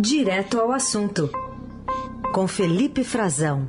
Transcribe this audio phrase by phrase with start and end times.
[0.00, 1.28] Direto ao assunto,
[2.32, 3.66] com Felipe Frazão.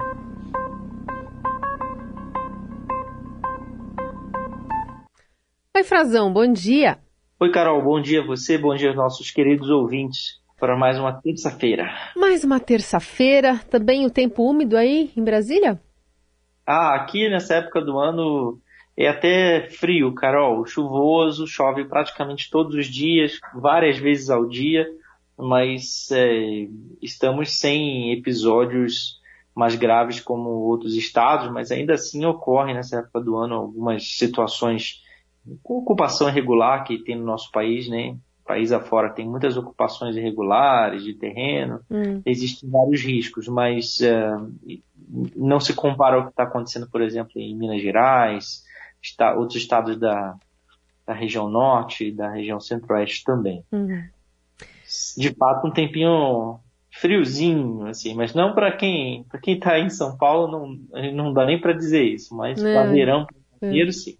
[5.75, 6.99] Oi, Frazão, bom dia.
[7.39, 11.19] Oi, Carol, bom dia a você, bom dia aos nossos queridos ouvintes para mais uma
[11.19, 11.89] terça-feira.
[12.15, 15.81] Mais uma terça-feira, também o tempo úmido aí em Brasília?
[16.63, 18.59] Ah, aqui nessa época do ano
[18.95, 24.87] é até frio, Carol, chuvoso, chove praticamente todos os dias, várias vezes ao dia
[25.39, 26.67] mas é,
[27.01, 29.19] estamos sem episódios
[29.55, 35.01] mais graves como outros estados, mas ainda assim ocorrem nessa época do ano algumas situações
[35.63, 38.17] com ocupação irregular que tem no nosso país, né?
[38.45, 42.21] País afora tem muitas ocupações irregulares de terreno, hum.
[42.25, 44.51] existem vários riscos, mas uh,
[45.35, 48.63] não se compara ao que está acontecendo, por exemplo, em Minas Gerais,
[49.01, 50.35] está, outros estados da,
[51.05, 53.63] da região norte, da região centro-oeste também.
[53.71, 54.03] Uhum
[55.17, 56.59] de fato um tempinho
[56.91, 60.51] friozinho, assim, mas não para quem para quem tá em São Paulo
[60.91, 63.27] não, não dá nem para dizer isso, mas para verão,
[63.61, 63.91] é.
[63.91, 64.17] sim.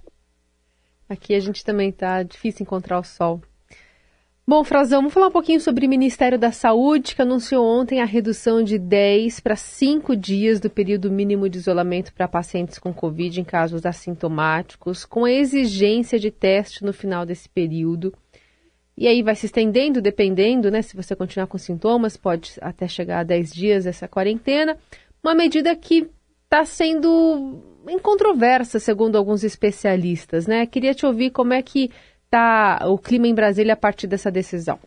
[1.09, 3.41] Aqui a gente também tá difícil encontrar o sol.
[4.49, 8.05] Bom, Frazão, vamos falar um pouquinho sobre o Ministério da Saúde, que anunciou ontem a
[8.05, 13.39] redução de 10 para 5 dias do período mínimo de isolamento para pacientes com Covid
[13.39, 18.11] em casos assintomáticos, com a exigência de teste no final desse período.
[19.00, 20.81] E aí vai se estendendo, dependendo, né?
[20.81, 24.78] Se você continuar com sintomas, pode até chegar a 10 dias essa quarentena.
[25.23, 26.09] Uma medida que
[26.44, 30.66] está sendo incontroversa, segundo alguns especialistas, né?
[30.66, 31.89] Queria te ouvir como é que
[32.25, 34.78] está o clima em Brasília a partir dessa decisão.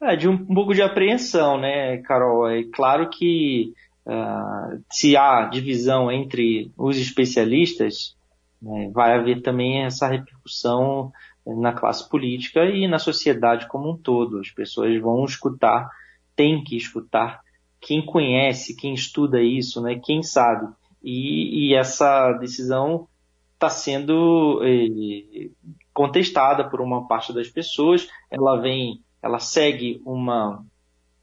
[0.00, 2.48] É, de um, um pouco de apreensão, né, Carol?
[2.48, 3.72] É claro que
[4.06, 8.16] uh, se há divisão entre os especialistas,
[8.62, 11.10] né, vai haver também essa repercussão
[11.46, 14.38] na classe política e na sociedade como um todo.
[14.38, 15.90] As pessoas vão escutar,
[16.36, 17.40] tem que escutar
[17.80, 20.72] quem conhece, quem estuda isso, né, quem sabe.
[21.02, 23.08] E, e essa decisão
[23.54, 25.48] está sendo eh,
[25.92, 28.06] contestada por uma parte das pessoas.
[28.30, 30.62] Ela vem, ela segue uma,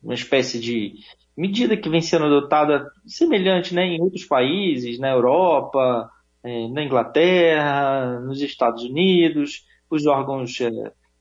[0.01, 0.95] uma espécie de
[1.35, 6.09] medida que vem sendo adotada semelhante né, em outros países, na Europa,
[6.43, 10.69] eh, na Inglaterra, nos Estados Unidos os órgãos é,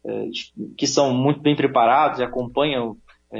[0.06, 0.28] é,
[0.76, 2.96] que são muito bem preparados e acompanham
[3.32, 3.38] é,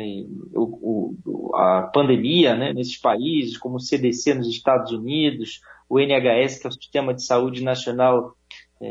[0.55, 6.59] o, o, a pandemia né, nesses países, como o CDC nos Estados Unidos, o NHS,
[6.59, 8.35] que é o Sistema de Saúde Nacional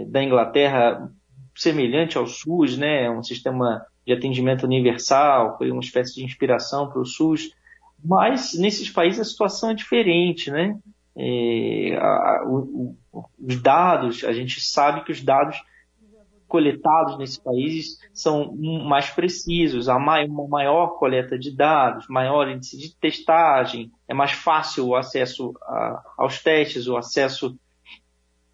[0.08, 1.12] da Inglaterra,
[1.56, 7.02] semelhante ao SUS, né, um sistema de atendimento universal, foi uma espécie de inspiração para
[7.02, 7.52] o SUS,
[8.04, 10.78] mas nesses países a situação é diferente, né?
[11.18, 12.96] É, a, o,
[13.40, 15.58] os dados, a gente sabe que os dados
[16.56, 22.96] coletados nesses países são mais precisos, há uma maior coleta de dados, maior índice de
[22.96, 25.54] testagem, é mais fácil o acesso
[26.18, 27.60] aos testes, o acesso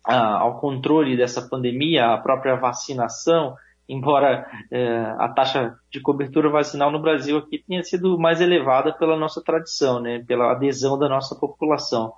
[0.03, 3.53] a, ao controle dessa pandemia, a própria vacinação,
[3.87, 9.15] embora é, a taxa de cobertura vacinal no Brasil aqui tenha sido mais elevada pela
[9.15, 12.11] nossa tradição, né, pela adesão da nossa população,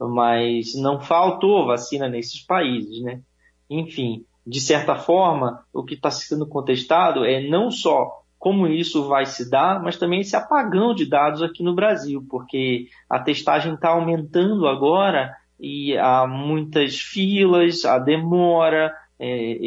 [0.00, 3.20] mas não faltou vacina nesses países, né?
[3.68, 9.26] Enfim, de certa forma, o que está sendo contestado é não só como isso vai
[9.26, 13.88] se dar, mas também esse apagão de dados aqui no Brasil, porque a testagem está
[13.88, 19.58] aumentando agora e há muitas filas, há demora, é,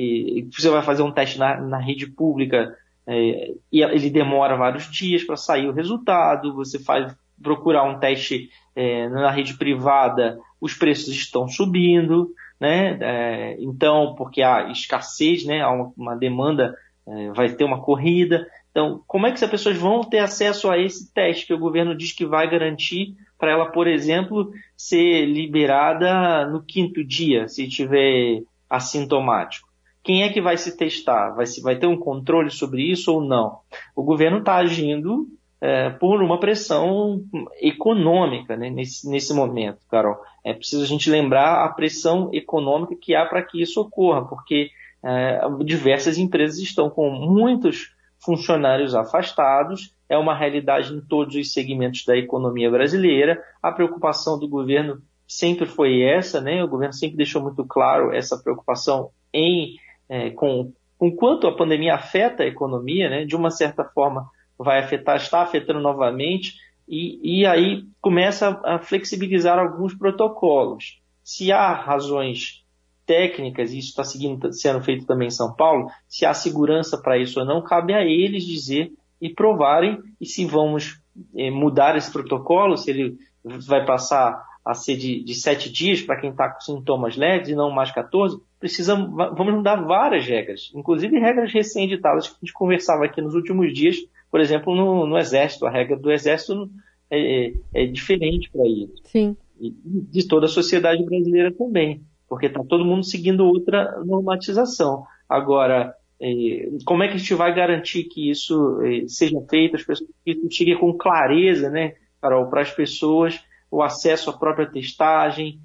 [0.50, 2.74] você vai fazer um teste na, na rede pública
[3.06, 8.50] é, e ele demora vários dias para sair o resultado, você faz procurar um teste
[8.76, 12.98] é, na rede privada, os preços estão subindo, né?
[13.02, 15.62] É, então, porque há escassez, né?
[15.62, 16.76] Há uma, uma demanda,
[17.08, 18.48] é, vai ter uma corrida.
[18.72, 21.96] Então, como é que as pessoas vão ter acesso a esse teste que o governo
[21.96, 28.44] diz que vai garantir para ela, por exemplo, ser liberada no quinto dia, se tiver
[28.70, 29.68] assintomático?
[30.04, 31.32] Quem é que vai se testar?
[31.32, 33.60] Vai, vai ter um controle sobre isso ou não?
[33.96, 35.28] O governo está agindo
[35.62, 37.22] é, por uma pressão
[37.62, 40.18] econômica né, nesse, nesse momento, Carol.
[40.44, 44.70] É preciso a gente lembrar a pressão econômica que há para que isso ocorra, porque
[45.04, 52.04] é, diversas empresas estão com muitos funcionários afastados, é uma realidade em todos os segmentos
[52.06, 53.42] da economia brasileira.
[53.62, 56.64] A preocupação do governo sempre foi essa, né?
[56.64, 59.76] O governo sempre deixou muito claro essa preocupação em
[60.10, 63.26] é, com, com quanto a pandemia afeta a economia, né?
[63.26, 64.28] De uma certa forma,
[64.60, 66.56] vai afetar, está afetando novamente,
[66.88, 71.00] e, e aí começa a flexibilizar alguns protocolos.
[71.24, 72.66] Se há razões
[73.06, 77.40] técnicas, e isso está sendo feito também em São Paulo, se há segurança para isso
[77.40, 78.92] ou não, cabe a eles dizer
[79.22, 81.02] e provarem e se vamos
[81.36, 86.20] é, mudar esse protocolo, se ele vai passar a ser de, de sete dias para
[86.20, 91.18] quem está com sintomas leves e não mais 14, precisa, vamos mudar várias regras, inclusive
[91.18, 93.98] regras recém-editadas que a gente conversava aqui nos últimos dias,
[94.32, 95.66] por exemplo, no, no Exército.
[95.66, 96.70] A regra do Exército
[97.10, 98.94] é, é, é diferente para isso.
[99.06, 99.36] Sim.
[99.60, 105.04] E de toda a sociedade brasileira também, porque está todo mundo seguindo outra normatização.
[105.28, 109.84] Agora, é, como é que a gente vai garantir que isso é, seja feito, as
[109.84, 113.40] pessoas, que isso chegue com clareza, né, Carol, para as pessoas,
[113.72, 115.60] o acesso à própria testagem.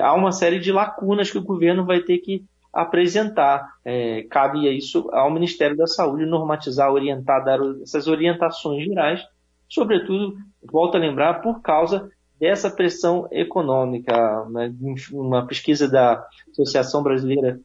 [0.00, 2.42] Há uma série de lacunas que o governo vai ter que
[2.72, 3.74] apresentar.
[3.84, 9.22] É, cabe isso ao Ministério da Saúde normatizar, orientar, dar essas orientações gerais,
[9.68, 14.44] sobretudo, volto a lembrar, por causa dessa pressão econômica.
[14.50, 14.72] Né?
[15.12, 17.60] Uma pesquisa da Associação Brasileira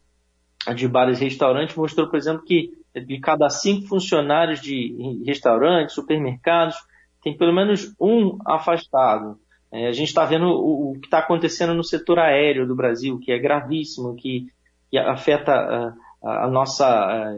[0.76, 6.76] de Bares e Restaurantes mostrou, por exemplo, que de cada cinco funcionários de restaurantes, supermercados,
[7.22, 9.40] tem pelo menos um afastado.
[9.72, 13.20] É, a gente está vendo o, o que está acontecendo no setor aéreo do Brasil,
[13.20, 14.48] que é gravíssimo, que,
[14.90, 17.36] que afeta a, a nossa a,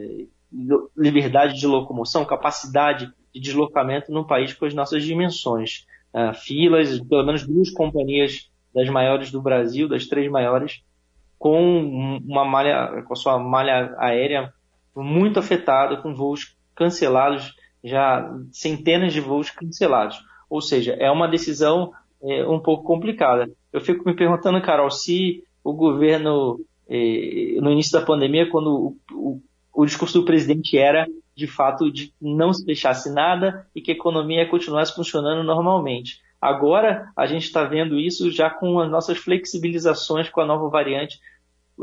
[0.98, 5.86] liberdade de locomoção, capacidade de deslocamento num país com as nossas dimensões.
[6.14, 10.82] Uh, filas, pelo menos duas companhias das maiores do Brasil, das três maiores,
[11.38, 14.54] com uma malha, com a sua malha aérea
[14.96, 17.54] muito afetada, com voos cancelados,
[17.84, 20.20] já centenas de voos cancelados.
[20.50, 21.92] Ou seja, é uma decisão
[22.22, 23.50] é, um pouco complicada.
[23.72, 26.60] Eu fico me perguntando, Carol, se o governo,
[27.62, 29.42] no início da pandemia, quando o, o,
[29.74, 33.94] o, discurso do presidente era, de fato, de não se fechasse nada e que a
[33.94, 36.20] economia continuasse funcionando normalmente.
[36.42, 41.20] Agora, a gente está vendo isso já com as nossas flexibilizações com a nova variante.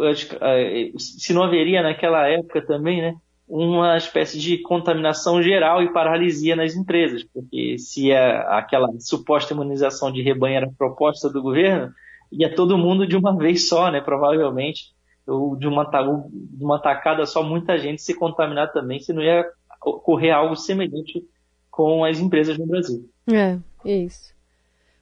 [0.00, 3.14] É, se não haveria naquela época também, né,
[3.48, 10.10] uma espécie de contaminação geral e paralisia nas empresas, porque se a, aquela suposta imunização
[10.10, 11.92] de rebanho era proposta do governo,
[12.32, 14.95] ia todo mundo de uma vez só, né, provavelmente,
[15.26, 19.44] ou de uma, de uma tacada só, muita gente se contaminar também, se não ia
[19.84, 21.24] ocorrer algo semelhante
[21.70, 23.08] com as empresas no Brasil.
[23.30, 24.34] É, isso.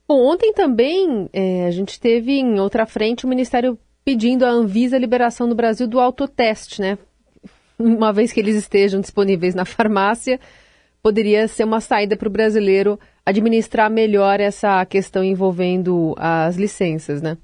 [0.08, 4.96] Bom, ontem também é, a gente teve em outra frente o Ministério pedindo à Anvisa
[4.96, 6.98] a liberação no Brasil do autoteste, né?
[7.78, 10.38] uma vez que eles estejam disponíveis na farmácia,
[11.02, 17.36] poderia ser uma saída para o brasileiro administrar melhor essa questão envolvendo as licenças, né?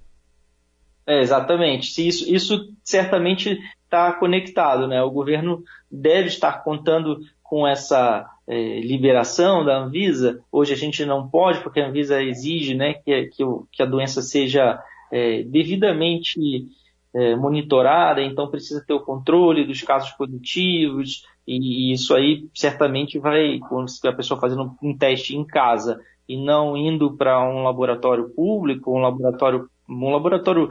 [1.06, 2.06] É, exatamente.
[2.06, 5.02] Isso, isso certamente está conectado, né?
[5.02, 10.40] O governo deve estar contando com essa é, liberação da Anvisa.
[10.52, 14.22] Hoje a gente não pode, porque a Anvisa exige né, que, que, que a doença
[14.22, 14.80] seja
[15.10, 16.68] é, devidamente
[17.12, 23.58] é, monitorada, então precisa ter o controle dos casos positivos, e, isso aí certamente vai,
[23.68, 28.96] quando a pessoa fazendo um teste em casa e não indo para um laboratório público,
[28.96, 30.70] um laboratório, um laboratório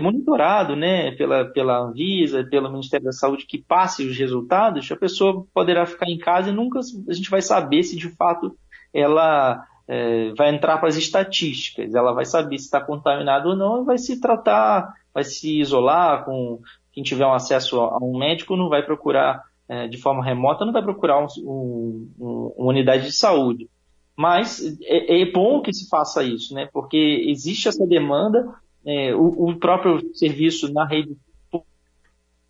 [0.00, 5.46] monitorado né, pela, pela Anvisa, pelo Ministério da Saúde, que passe os resultados, a pessoa
[5.52, 8.56] poderá ficar em casa e nunca a gente vai saber se de fato
[8.92, 13.82] ela é, vai entrar para as estatísticas, ela vai saber se está contaminado ou não
[13.82, 16.60] e vai se tratar vai se isolar com
[16.92, 20.72] quem tiver um acesso a um médico não vai procurar é, de forma remota, não
[20.72, 23.68] vai procurar um, um, uma unidade de saúde.
[24.16, 26.68] Mas é, é, bom que se faça isso, né?
[26.72, 28.46] Porque existe essa demanda,
[28.86, 31.16] é, o, o, próprio serviço na rede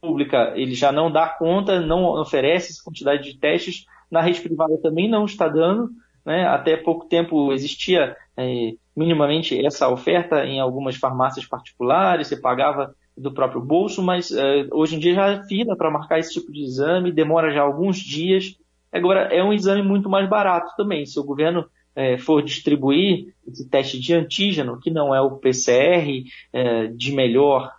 [0.00, 4.76] pública ele já não dá conta, não oferece essa quantidade de testes, na rede privada
[4.78, 5.90] também não está dando,
[6.24, 6.46] né?
[6.46, 13.32] Até pouco tempo existia é, minimamente essa oferta em algumas farmácias particulares, você pagava do
[13.32, 16.62] próprio bolso, mas uh, hoje em dia já é fila para marcar esse tipo de
[16.62, 18.56] exame, demora já alguns dias.
[18.92, 21.06] Agora, é um exame muito mais barato também.
[21.06, 21.66] Se o governo
[21.96, 27.72] uh, for distribuir esse teste de antígeno, que não é o PCR uh, de melhor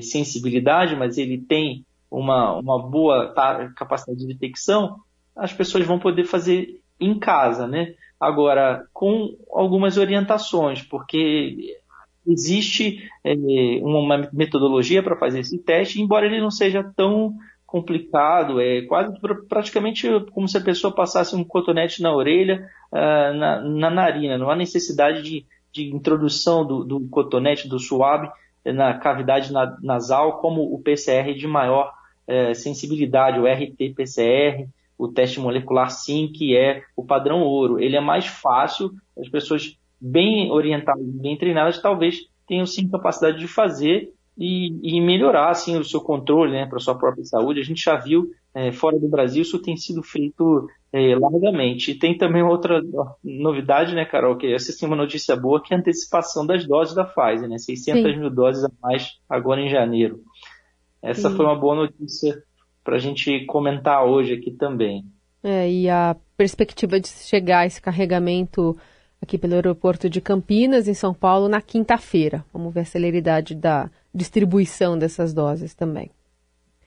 [0.00, 3.34] sensibilidade, mas ele tem uma, uma boa
[3.76, 4.96] capacidade de detecção,
[5.36, 7.94] as pessoas vão poder fazer em casa, né?
[8.18, 11.76] Agora, com algumas orientações, porque
[12.26, 13.34] existe é,
[13.82, 17.34] uma metodologia para fazer esse teste, embora ele não seja tão
[17.74, 19.12] complicado, é quase
[19.48, 24.38] praticamente como se a pessoa passasse um cotonete na orelha, uh, na, na, narina.
[24.38, 28.30] Não há necessidade de, de introdução do, do, cotonete, do suave,
[28.64, 29.52] na cavidade
[29.82, 31.92] nasal, como o PCR de maior
[32.28, 37.80] uh, sensibilidade, o RT-PCR o teste molecular sim, que é o padrão ouro.
[37.80, 43.48] Ele é mais fácil, as pessoas bem orientadas, bem treinadas, talvez tenham sim capacidade de
[43.48, 47.60] fazer e, e melhorar assim, o seu controle né, para a sua própria saúde.
[47.60, 51.90] A gente já viu é, fora do Brasil isso tem sido feito é, largamente.
[51.90, 52.80] E tem também outra
[53.22, 56.94] novidade, né, Carol, que essa sim uma notícia boa, que é a antecipação das doses
[56.94, 58.18] da Pfizer, né, 600 sim.
[58.18, 60.20] mil doses a mais agora em janeiro.
[61.02, 61.36] Essa sim.
[61.36, 62.42] foi uma boa notícia
[62.82, 65.04] para a gente comentar hoje aqui também.
[65.42, 68.76] É, e a perspectiva de chegar esse carregamento
[69.20, 72.44] aqui pelo aeroporto de Campinas, em São Paulo, na quinta-feira.
[72.52, 76.10] Vamos ver a celeridade da distribuição dessas doses também.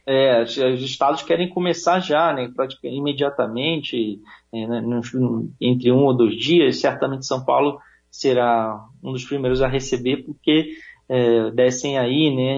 [0.05, 4.22] É, os estados querem começar já, né, praticamente imediatamente,
[4.53, 4.81] é, né,
[5.60, 6.79] entre um ou dois dias.
[6.79, 7.77] Certamente São Paulo
[8.10, 10.69] será um dos primeiros a receber, porque
[11.10, 12.57] é, descem aí, né,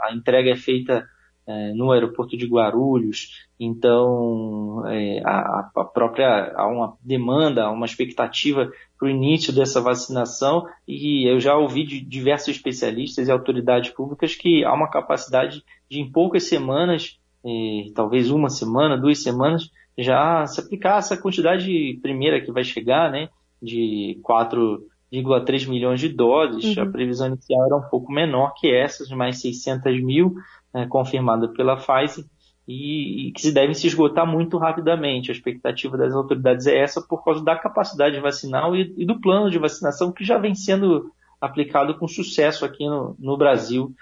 [0.00, 1.06] a entrega é feita
[1.46, 7.86] é, no aeroporto de Guarulhos, então é, a, a, própria há uma demanda, há uma
[7.86, 13.90] expectativa para o início dessa vacinação e eu já ouvi de diversos especialistas e autoridades
[13.90, 19.70] públicas que há uma capacidade de em poucas semanas, é, talvez uma semana, duas semanas,
[19.98, 23.28] já se aplicar essa quantidade primeira que vai chegar, né,
[23.62, 26.76] de 4,3 milhões de doses.
[26.76, 26.82] Uhum.
[26.82, 30.34] A previsão inicial era um pouco menor que essas, mais 600 mil
[30.74, 32.24] né, confirmada pela Pfizer
[32.66, 35.30] e, e, que se devem se esgotar muito rapidamente.
[35.30, 39.50] A expectativa das autoridades é essa por causa da capacidade vacinal e, e do plano
[39.50, 43.94] de vacinação que já vem sendo aplicado com sucesso aqui no, no Brasil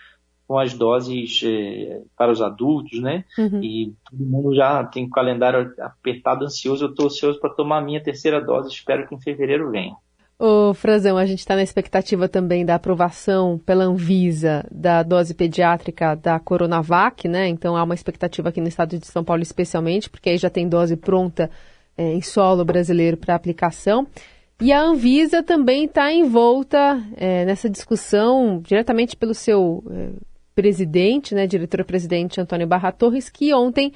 [0.47, 3.25] com as doses eh, para os adultos, né?
[3.39, 3.63] Uhum.
[3.63, 6.85] E todo mundo já tem o calendário apertado, ansioso.
[6.85, 8.69] Eu estou ansioso para tomar a minha terceira dose.
[8.69, 9.95] Espero que em fevereiro venha.
[10.45, 16.17] Ô, Frazão, a gente está na expectativa também da aprovação pela Anvisa da dose pediátrica
[16.17, 17.47] da Coronavac, né?
[17.47, 20.69] Então há uma expectativa aqui no estado de São Paulo, especialmente, porque aí já tem
[20.69, 21.49] dose pronta
[21.97, 24.05] é, em solo brasileiro para aplicação.
[24.61, 30.09] E a Anvisa também está envolta é, nessa discussão diretamente pelo seu é,
[30.57, 33.93] presidente, né, diretor-presidente Antônio Barra Torres, que ontem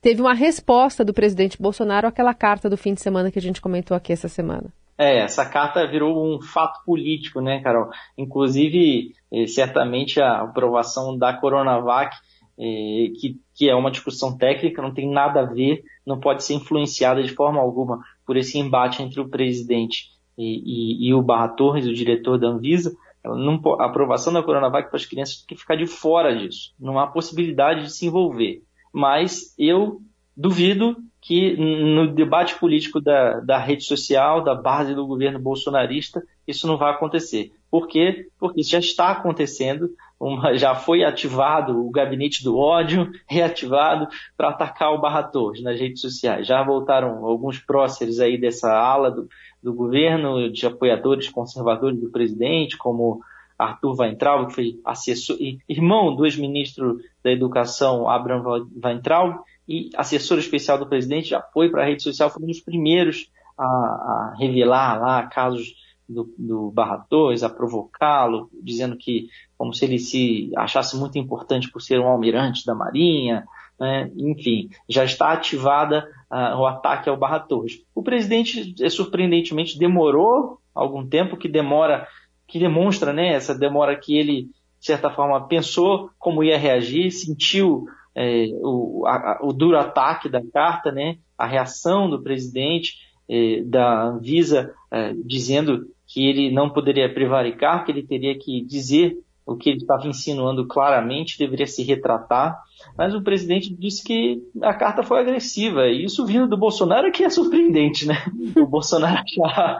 [0.00, 3.60] teve uma resposta do presidente Bolsonaro àquela carta do fim de semana que a gente
[3.60, 4.72] comentou aqui essa semana.
[5.02, 7.90] É, essa carta virou um fato político, né, Carol?
[8.16, 12.14] Inclusive, eh, certamente a aprovação da Coronavac,
[12.56, 13.08] eh,
[13.52, 17.34] que, é uma discussão técnica, não tem nada a ver, não pode ser influenciada de
[17.34, 20.04] forma alguma por esse embate entre o presidente
[20.38, 22.94] e, e, e o Barra Torres, o diretor da Anvisa.
[23.24, 26.72] Não, a aprovação da Coronavac para as crianças tem que ficar de fora disso.
[26.78, 28.62] Não há possibilidade de se envolver.
[28.92, 30.00] Mas eu
[30.36, 36.66] duvido que no debate político da, da rede social, da base do governo bolsonarista, isso
[36.66, 37.52] não vai acontecer.
[37.70, 38.26] Por quê?
[38.40, 39.88] Porque isso já está acontecendo,
[40.18, 45.78] uma, já foi ativado o gabinete do ódio, reativado para atacar o Barra Torres nas
[45.78, 46.44] redes sociais.
[46.44, 49.28] Já voltaram alguns próceres aí dessa ala do,
[49.62, 53.20] do governo, de apoiadores conservadores do presidente, como
[53.56, 55.36] Arthur Weintraub, que foi assessor,
[55.68, 59.36] irmão do ex-ministro da Educação, Abraham Weintraub,
[59.68, 63.30] e assessor especial do presidente já foi para a rede social, foi um dos primeiros
[63.58, 65.74] a, a revelar lá casos
[66.08, 71.70] do, do Barra Torres, a provocá-lo, dizendo que como se ele se achasse muito importante
[71.70, 73.44] por ser um almirante da Marinha,
[73.78, 74.10] né?
[74.16, 77.82] enfim, já está ativada uh, o ataque ao Barra Torres.
[77.94, 82.06] O presidente, é, surpreendentemente, demorou algum tempo, que demora,
[82.46, 84.42] que demonstra né, essa demora que ele,
[84.78, 90.42] de certa forma, pensou como ia reagir, sentiu é, o, a, o, duro ataque da
[90.52, 92.94] carta, né, a reação do presidente
[93.28, 99.16] é, da Anvisa é, dizendo que ele não poderia prevaricar, que ele teria que dizer
[99.44, 102.62] o que ele estava insinuando claramente, deveria se retratar,
[102.96, 107.10] mas o presidente disse que a carta foi agressiva, e isso vindo do Bolsonaro é
[107.10, 108.16] que é surpreendente, né?
[108.56, 109.78] O Bolsonaro achar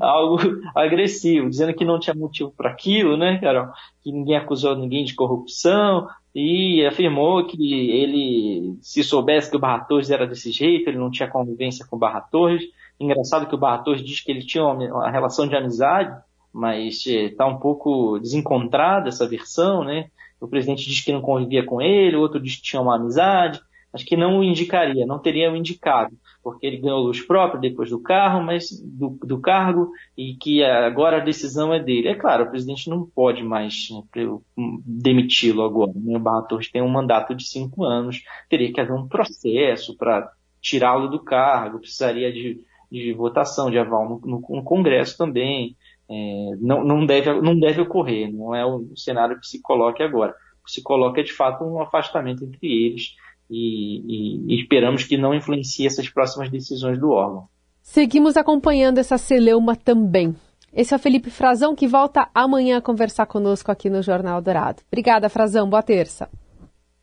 [0.00, 0.38] algo
[0.74, 3.68] agressivo, dizendo que não tinha motivo para aquilo, né, Carol?
[4.02, 6.06] Que ninguém acusou ninguém de corrupção,
[6.38, 11.10] e afirmou que ele, se soubesse que o Barra Torres era desse jeito, ele não
[11.10, 12.62] tinha convivência com o Barra Torres.
[13.00, 16.14] Engraçado que o Barra Torres diz que ele tinha uma, relação de amizade,
[16.56, 20.08] mas está um pouco desencontrada essa versão, né?
[20.40, 23.60] O presidente diz que não convivia com ele, o outro diz que tinha uma amizade.
[23.92, 27.90] Acho que não o indicaria, não teria o indicado porque ele ganhou luz própria depois
[27.90, 32.06] do carro, mas do, do, cargo e que agora a decisão é dele.
[32.06, 35.90] É claro, o presidente não pode mais né, demiti-lo agora.
[35.96, 36.16] Né?
[36.16, 40.30] O Barra Torres tem um mandato de cinco anos, teria que haver um processo para
[40.60, 42.60] tirá-lo do cargo, precisaria de,
[42.92, 45.76] de, votação, de aval no, no, no Congresso também.
[46.08, 50.34] É, não, não, deve, não deve ocorrer, não é o cenário que se coloque agora.
[50.60, 53.14] O que se coloca é de fato um afastamento entre eles
[53.50, 57.48] e, e, esperamos que não influencie essas próximas decisões do órgão.
[57.82, 60.34] Seguimos acompanhando essa celeuma também.
[60.72, 64.82] Esse é o Felipe Frazão que volta amanhã a conversar conosco aqui no Jornal Dourado.
[64.88, 65.70] Obrigada, Frazão.
[65.70, 66.28] Boa terça.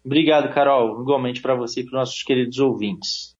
[0.06, 1.02] Obrigado, Carol.
[1.02, 3.32] Igualmente para você e para os nossos queridos ouvintes.